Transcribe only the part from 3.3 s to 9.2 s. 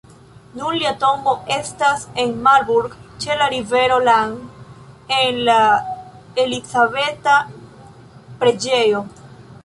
la rivero Lahn en la Elizabeta preĝejo.